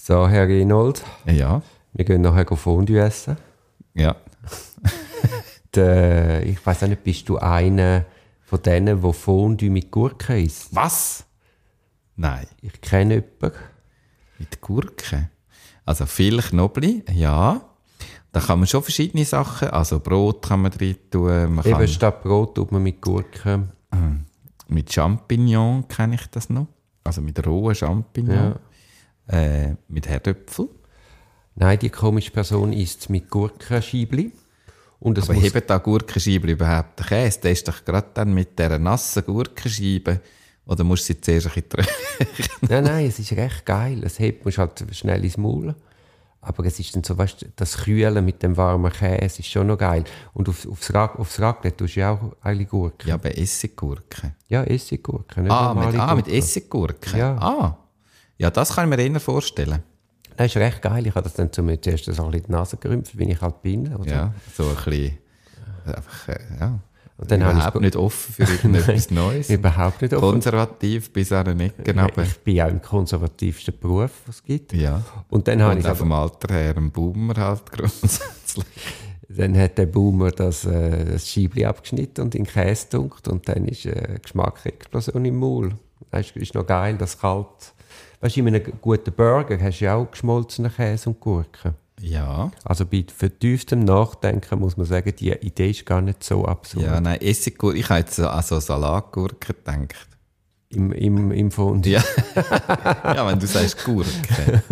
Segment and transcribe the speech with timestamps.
[0.00, 1.60] So, Herr Reinhold, Ja,
[1.92, 3.36] wir gehen nachher Fondue essen.
[3.94, 4.16] ja.
[5.74, 8.06] Der, ich weiß nicht, bist du einer
[8.42, 10.74] von denen, der Fondue mit Gurke isst?
[10.74, 11.26] Was?
[12.16, 13.58] Nein, Ich kenne jemanden.
[14.38, 15.28] mit Gurke.
[15.84, 17.60] Also viel Knoblauch, ja.
[18.32, 22.22] Da kann man schon verschiedene Sachen, also Brot kann man drin tun, man Eben statt
[22.22, 23.68] Brot tut man mit Gurke.
[24.68, 26.66] mit Champignon kenne ich das noch,
[27.04, 28.54] also mit rohen Champignon,
[29.28, 30.68] äh, mit Herdöpfel.
[31.54, 34.32] Nein, die komische Person isst mit Gurkenscheibli.
[35.00, 37.40] Und es Aber muss da Gurkenscheibe überhaupt den Käse?
[37.40, 40.20] Der ist doch gerade dann mit dieser nassen Gurkenscheibe,
[40.66, 41.86] oder musst du sie zuerst ein bisschen?
[42.68, 44.02] Nein, nein, es ist recht geil.
[44.04, 45.74] Es hebt man halt schnell ins Maul.
[46.40, 49.78] Aber es ist dann so, weißt das Kühlen mit dem warmen Käse ist schon noch
[49.78, 50.04] geil.
[50.34, 53.08] Und auf, aufs, Rag, aufs Raclette tust du ja auch eigentlich Gurke.
[53.08, 54.34] Ja, bei Essiggurken.
[54.48, 56.38] Ja, Essiggurke, nicht Ah, mit, ah, mit Gurke.
[56.38, 57.18] Essiggurken.
[57.18, 57.36] Ja.
[57.38, 57.78] Ah.
[58.38, 59.82] Ja, das kann ich mir eher vorstellen.
[60.36, 61.06] Das ist recht geil.
[61.06, 63.40] Ich habe das dann zum zuerst so ein bisschen in die Nase gerümpft, wie ich
[63.40, 63.92] halt bin.
[63.94, 64.10] Oder?
[64.10, 65.18] Ja, so ein bisschen,
[65.84, 66.78] einfach, äh, ja.
[67.16, 69.50] Und dann habe Überhaupt nicht offen für irgendetwas Neues.
[69.50, 70.30] Überhaupt nicht offen.
[70.30, 72.22] Konservativ bis an eine Ecke Ja, runter.
[72.22, 74.72] ich bin ja im konservativsten Beruf, was es gibt.
[74.72, 75.02] Ja.
[75.28, 78.64] Und dann, habe ich aber, vom Alter her ein Boomer halt grundsätzlich.
[79.28, 83.48] dann hat der Boomer das, äh, das Scheibli abgeschnitten und in den Käse dunkt und
[83.48, 85.74] dann ist äh, Geschmacksexplosion im Maul.
[86.10, 87.46] Das ist, noch geil, das kalt.
[88.20, 91.74] Weißt du, in einem guten Burger hast du ja auch geschmolzenen Käse und Gurken.
[92.00, 92.50] Ja.
[92.64, 96.84] Also bei vertieftem Nachdenken muss man sagen, die Idee ist gar nicht so absurd.
[96.84, 100.06] Ja, nein, Essiggurken, ich habe jetzt so an so Salatgurken gedacht.
[100.70, 101.86] Im, im, im Fond.
[101.86, 102.02] Ja.
[103.04, 104.08] ja, wenn du sagst Gurke.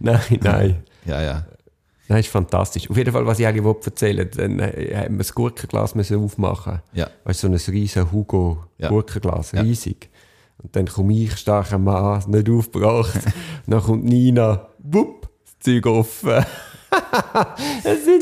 [0.00, 0.82] Nein, nein.
[1.04, 1.46] Ja, ja.
[2.08, 2.88] Nein, ist fantastisch.
[2.90, 6.22] Auf jeden Fall, was ich eigentlich wollte erzählen dann äh, haben wir das Gurkenglas müssen
[6.24, 6.80] aufmachen.
[6.92, 7.08] Ja.
[7.24, 8.88] Weißt du, so ein riesen Hugo Ja.
[8.88, 9.60] Gurkenglas, Ja.
[9.60, 10.08] riesig.
[10.62, 13.20] Und dann komme ich, starker Mann, nicht aufgebracht.
[13.66, 16.44] dann kommt Nina, wupp, das Zeug offen.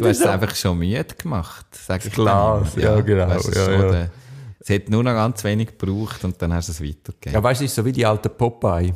[0.01, 2.83] Du hast es einfach schon müde gemacht, sag ich Glas, dann.
[2.83, 3.91] ja, genau, Weißt, es, ja, ja.
[3.91, 4.11] der-
[4.59, 7.35] es hat nur noch ganz wenig gebraucht und dann hast du es weitergegeben.
[7.35, 8.93] Ja, weißt du, es ist so wie die alten Popeye.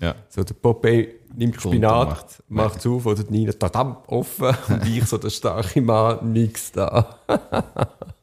[0.00, 0.14] Ja.
[0.28, 4.54] So, der Popeye nimmt und Spinat, macht es auf, oder die Nina, tadam, offen.
[4.68, 7.16] Und ich, so der starke Mann, nix da.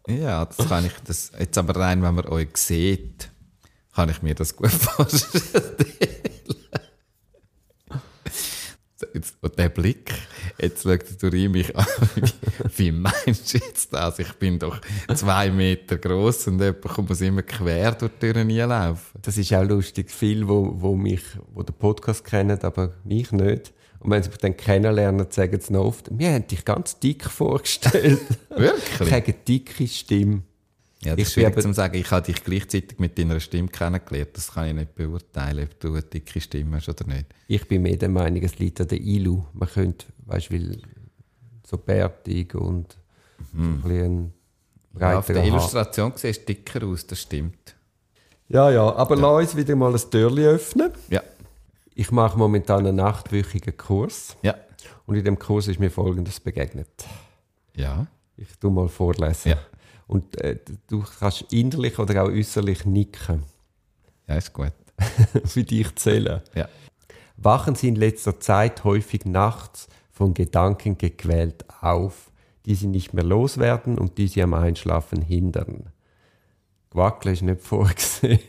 [0.07, 3.29] Ja, das kann ich, das, jetzt aber rein, wenn man euch sieht,
[3.95, 5.75] kann ich mir das gut vorstellen.
[9.13, 10.11] Jetzt, und der Blick,
[10.59, 11.85] jetzt schaut der mich an,
[12.77, 14.17] wie, meinst du jetzt das?
[14.17, 14.79] Ich bin doch
[15.13, 19.19] zwei Meter groß und jemand kommt muss immer quer durch die Türen laufen.
[19.21, 20.09] Das ist auch lustig.
[20.09, 21.21] Viele, wo, wo mich,
[21.53, 23.71] wo den Podcast kennen, aber mich nicht.
[23.99, 27.25] Und wenn sie mich dann kennenlernen, sagen sie noch oft, wir haben dich ganz dick
[27.25, 28.19] vorgestellt.
[28.49, 29.11] ich Wirklich?
[29.11, 30.41] habe eine dicke Stimme.
[31.03, 31.96] Ja, das Ich ist schwierig bin zu sagen.
[31.96, 34.30] Ich habe dich gleichzeitig mit deiner Stimme kennengelernt.
[34.34, 37.25] Das kann ich nicht beurteilen, ob du eine dicke Stimme hast oder nicht.
[37.47, 39.44] Ich bin mehr der Meinung, es liegt an der Ilu.
[39.53, 40.78] Man könnte, weißt du,
[41.66, 42.97] so bärtig und
[43.53, 44.34] so ein bisschen
[45.00, 45.46] Ja, auf der Haar.
[45.46, 47.75] Illustration siehst du dicker aus, das stimmt.
[48.47, 50.91] Ja, ja, aber lass uns wieder mal ein Türchen öffnen.
[51.09, 51.22] Ja.
[51.96, 54.35] Ich mache momentan einen achtwöchigen Kurs.
[54.41, 54.56] Ja.
[55.06, 56.88] Und in dem Kurs ist mir Folgendes begegnet.
[57.75, 58.08] Ja.
[58.35, 59.50] Ich tu mal vorlesen.
[59.50, 59.58] Ja.
[60.08, 63.44] Und äh, du kannst innerlich oder auch äußerlich nicken,
[64.28, 64.74] Ja, ist gut.
[65.46, 66.41] für dich zählen.
[66.56, 66.68] Ja.
[67.38, 72.31] Wachen Sie in letzter Zeit häufig nachts von Gedanken gequält auf,
[72.66, 75.90] die Sie nicht mehr loswerden und die Sie am Einschlafen hindern.
[76.91, 78.40] Quackeln ist nicht vorgesehen.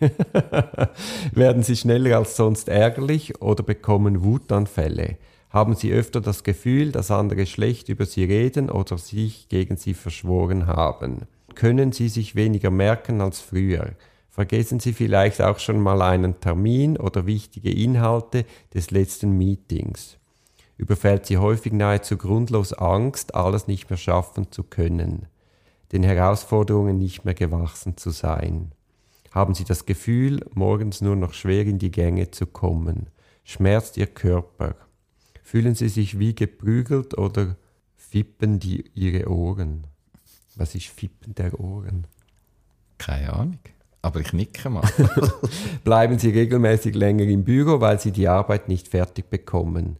[1.32, 5.16] Werden Sie schneller als sonst ärgerlich oder bekommen Wutanfälle?
[5.48, 9.94] Haben Sie öfter das Gefühl, dass andere schlecht über Sie reden oder sich gegen Sie
[9.94, 11.22] verschworen haben?
[11.54, 13.92] Können Sie sich weniger merken als früher?
[14.30, 20.18] Vergessen Sie vielleicht auch schon mal einen Termin oder wichtige Inhalte des letzten Meetings?
[20.76, 25.28] Überfällt Sie häufig nahezu grundlos Angst, alles nicht mehr schaffen zu können?
[25.94, 28.72] den Herausforderungen nicht mehr gewachsen zu sein?
[29.30, 33.10] Haben Sie das Gefühl, morgens nur noch schwer in die Gänge zu kommen?
[33.44, 34.74] Schmerzt Ihr Körper?
[35.44, 37.56] Fühlen Sie sich wie geprügelt oder
[37.96, 39.86] fippen die Ihre Ohren?
[40.56, 42.06] Was ist Fippen der Ohren?
[42.98, 43.58] Keine Ahnung.
[44.02, 44.88] Aber ich nicke mal.
[45.84, 49.98] Bleiben Sie regelmäßig länger im Büro, weil Sie die Arbeit nicht fertig bekommen?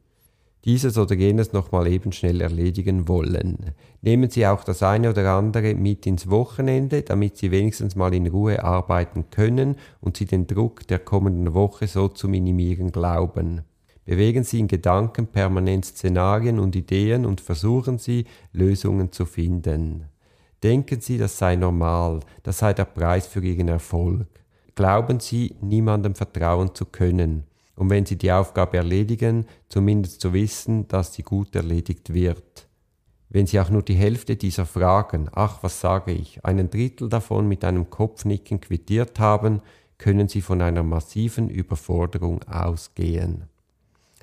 [0.64, 3.72] dieses oder jenes nochmal eben schnell erledigen wollen.
[4.00, 8.26] Nehmen Sie auch das eine oder andere mit ins Wochenende, damit Sie wenigstens mal in
[8.26, 13.62] Ruhe arbeiten können und Sie den Druck der kommenden Woche so zu minimieren glauben.
[14.06, 20.04] Bewegen Sie in Gedanken permanent Szenarien und Ideen und versuchen Sie, Lösungen zu finden.
[20.64, 24.26] Denken Sie, das sei normal, das sei der Preis für Ihren Erfolg.
[24.74, 27.44] Glauben Sie, niemandem vertrauen zu können
[27.76, 32.66] und wenn Sie die Aufgabe erledigen, zumindest zu wissen, dass sie gut erledigt wird.
[33.28, 37.46] Wenn Sie auch nur die Hälfte dieser Fragen, ach was sage ich, einen Drittel davon
[37.46, 39.60] mit einem Kopfnicken quittiert haben,
[39.98, 43.44] können Sie von einer massiven Überforderung ausgehen.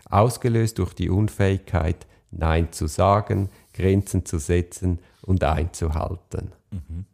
[0.10, 6.52] Ausgelöst durch die Unfähigkeit, Nein zu sagen, Grenzen zu setzen und einzuhalten.
[6.72, 7.06] Mhm.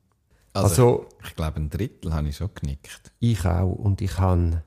[0.54, 3.12] Also, also ich, ich glaube, ein Drittel habe ich schon genickt.
[3.20, 4.64] Ich auch und ich habe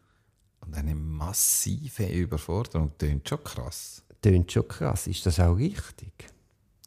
[0.61, 4.03] und eine massive Überforderung tönt schon krass.
[4.23, 5.07] Tönt schon krass.
[5.07, 6.13] Ist das auch richtig?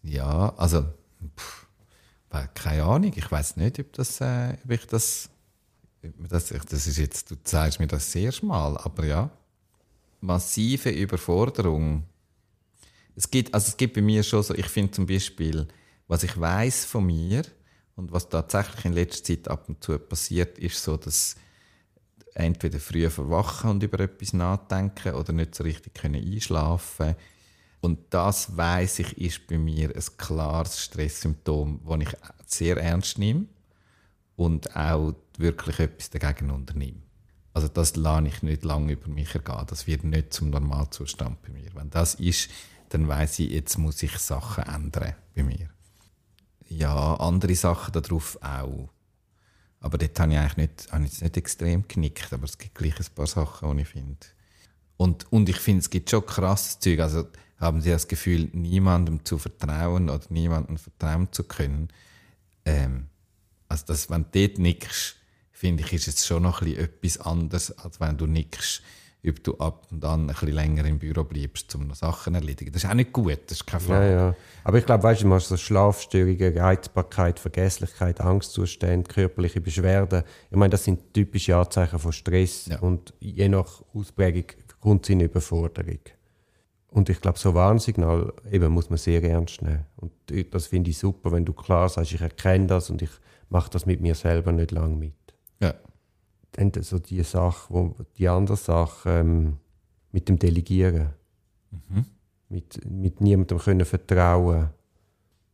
[0.03, 0.85] Ja, also
[1.37, 1.67] pff,
[2.53, 3.11] keine Ahnung.
[3.15, 5.29] Ich weiß nicht, ob das, äh, ob ich das,
[6.29, 9.29] das, das ist jetzt, du zeigst mir das sehr schmal, aber ja,
[10.21, 12.03] massive Überforderung.
[13.15, 15.67] Es gibt, also es gibt bei mir schon so, ich finde zum Beispiel,
[16.07, 17.43] was ich weiß von mir
[17.95, 21.35] und was tatsächlich in letzter Zeit ab und zu passiert, ist so, dass
[22.33, 27.15] entweder früh verwachen und über etwas nachdenken oder nicht so richtig können einschlafen
[27.83, 33.47] und das weiß ich ist bei mir ein klares Stresssymptom, das ich sehr ernst nehme
[34.37, 37.01] und auch wirklich etwas dagegen unternehme.
[37.53, 39.65] Also das lasse ich nicht lange über mich ergehen.
[39.67, 41.75] Das wird nicht zum Normalzustand bei mir.
[41.75, 42.49] Wenn das ist,
[42.87, 45.69] dann weiß ich, jetzt muss ich Sachen ändern bei mir.
[46.77, 48.89] Ja, andere Sachen darauf auch.
[49.79, 52.97] Aber dort habe ich eigentlich nicht, habe ich nicht extrem genickt, aber es gibt gleich
[52.99, 54.25] ein paar Sachen, die ich finde.
[54.97, 56.99] Und, und ich finde, es gibt schon krasses Zeug.
[56.99, 57.27] Also
[57.57, 61.89] haben Sie das Gefühl, niemandem zu vertrauen oder niemandem vertrauen zu können.
[62.65, 63.07] Ähm,
[63.67, 65.17] also das, wenn du dort nickst,
[65.51, 68.81] finde ich, ist es schon noch etwas anderes, als wenn du nickst
[69.25, 72.39] ob du ab und an ein bisschen länger im Büro bleibst, um noch Sachen zu
[72.39, 72.71] erledigen.
[72.71, 74.05] Das ist auch nicht gut, das ist keine Frage.
[74.05, 74.35] Ja, ja.
[74.63, 80.23] Aber ich glaube, weißt du, du hast so Schlafstörungen, Reizbarkeit, Vergesslichkeit, Angstzustände, körperliche Beschwerden.
[80.51, 82.79] Ich meine, das sind typische Anzeichen von Stress ja.
[82.79, 84.45] und je nach Ausprägung
[84.81, 85.99] kommt es in Überforderung.
[86.89, 89.85] Und ich glaube, so Warnsignal eben muss man sehr ernst nehmen.
[89.95, 90.11] Und
[90.51, 93.09] das finde ich super, wenn du klar sagst, ich erkenne das und ich
[93.49, 95.13] mache das mit mir selber nicht lang mit.
[95.59, 95.73] Ja
[96.53, 99.57] dann so die Sache, wo, die andere Sache ähm,
[100.11, 101.09] mit dem Delegieren.
[101.71, 102.05] Mhm.
[102.49, 104.69] Mit, mit niemandem können vertrauen.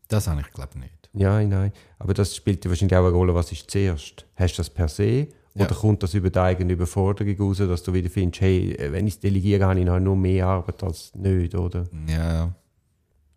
[0.07, 1.09] Das habe ich glaube nicht.
[1.13, 1.71] Ja, nein.
[1.97, 4.25] Aber das spielt ja wahrscheinlich auch eine Rolle, was ist zuerst?
[4.35, 5.27] Hast du das per se?
[5.55, 5.75] Oder ja.
[5.75, 9.19] kommt das über die eigene Überforderung raus, dass du wieder findest, hey, wenn ich es
[9.19, 11.85] delegiere, habe ich noch nur mehr Arbeit als nicht, oder?
[12.07, 12.53] Ja.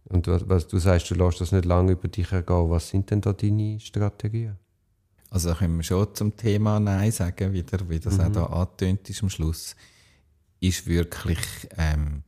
[0.05, 2.71] Und was, was du sagst, du lässt das nicht lange über dich ergehen.
[2.71, 4.57] Was sind denn da deine Strategien?
[5.33, 8.25] Also da können wir schon zum Thema Nein sagen, wieder, wie das mhm.
[8.25, 9.75] auch da angetönt ist am Schluss,
[10.61, 11.39] ist wirklich
[11.79, 12.23] ähm,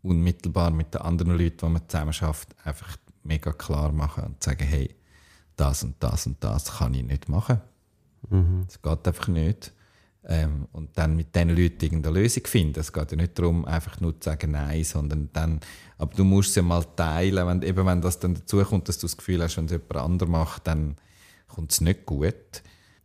[0.00, 4.64] unmittelbar mit den anderen Leuten, die man zusammen schafft, einfach mega klar machen und sagen,
[4.66, 4.94] hey,
[5.56, 7.60] das und das und das kann ich nicht machen.
[8.30, 8.64] Mhm.
[8.66, 9.74] Das geht einfach nicht.
[10.24, 12.80] Ähm, und dann mit diesen Leuten irgendeine Lösung finden.
[12.80, 15.60] Es geht ja nicht darum, einfach nur zu sagen Nein, sondern dann,
[15.98, 18.96] aber du musst es ja mal teilen, wenn, eben wenn das dann dazu kommt, dass
[18.96, 20.96] du das Gefühl hast, wenn es jemand anderes macht, dann
[21.48, 22.34] kommt es nicht gut.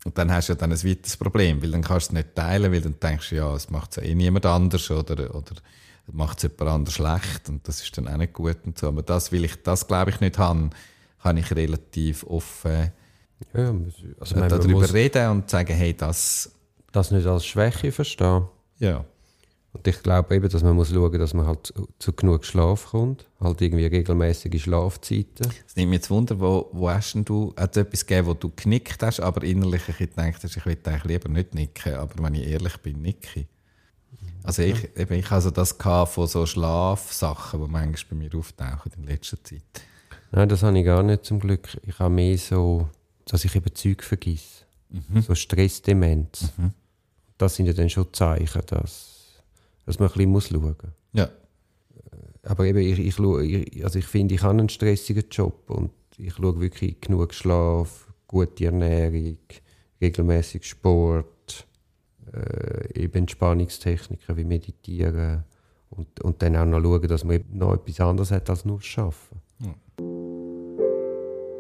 [0.04, 2.36] Und dann hast du ja dann ein weiteres Problem, weil dann kannst du es nicht
[2.36, 5.54] teilen, weil dann denkst du, ja, es macht es eh niemand anders oder, oder
[6.12, 8.88] macht es jemand anders schlecht und das ist dann auch nicht gut und so.
[8.88, 10.72] Aber das, weil ich das, glaube ich, nicht habe,
[11.22, 12.92] kann ich relativ offen
[13.54, 13.74] ja,
[14.20, 16.52] also, äh, darüber reden und sagen, hey, das...
[16.92, 18.48] Das nicht als Schwäche verstehen.
[18.80, 19.06] Ja.
[19.74, 22.88] Und ich glaube eben, dass man muss schauen, dass man halt zu, zu genug Schlaf
[22.88, 25.50] kommt, halt irgendwie regelmäßige Schlafzeiten.
[25.66, 28.34] Es nimmt mich jetzt Wunder, wo, wo hast denn du, hat es etwas gegeben, wo
[28.34, 32.36] du genickt hast, aber innerlich gedacht hast, ich will eigentlich lieber nicht nicken, aber wenn
[32.36, 33.46] ich ehrlich bin, nicke
[34.44, 39.04] Also ich, eben, ich hatte das von so Schlafsachen, die manchmal bei mir auftauchen in
[39.06, 39.64] letzter Zeit.
[40.32, 41.78] Nein, das habe ich gar nicht zum Glück.
[41.86, 42.90] Ich habe mehr so,
[43.26, 44.66] dass ich eben Zeug vergesse.
[44.90, 45.22] Mhm.
[45.22, 46.50] So Stressdemenz.
[46.58, 46.72] Mhm.
[47.38, 49.21] Das sind ja dann schon Zeichen, dass
[49.92, 50.76] dass man ein bisschen muss schauen muss.
[51.14, 51.30] Ja.
[52.44, 56.34] Aber eben, ich, ich, ich, also ich finde, ich habe einen stressigen Job und ich
[56.34, 59.38] schaue wirklich genug Schlaf, gute Ernährung,
[60.00, 61.68] regelmäßig Sport,
[62.34, 65.44] äh, eben Entspannungstechniken wie Meditieren
[65.90, 68.80] und, und dann auch noch schauen, dass man noch etwas anderes hat als nur.
[68.82, 69.12] Ja.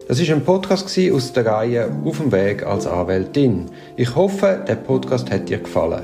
[0.07, 3.69] Das ist ein Podcast aus der Reihe Auf dem Weg als Anwältin.
[3.97, 6.03] Ich hoffe, der Podcast hat dir gefallen.